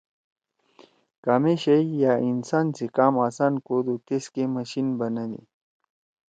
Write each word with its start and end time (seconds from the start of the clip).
کامے 1.23 1.53
شئی 1.63 1.85
یأ 2.01 2.13
انسان 2.29 2.65
سی 2.75 2.85
کام 2.97 3.13
آسان 3.27 3.53
کودُو 3.65 3.95
تیس 4.05 4.25
کے 4.33 4.43
مشیِن 4.53 4.87
بنَدی۔ 4.99 5.41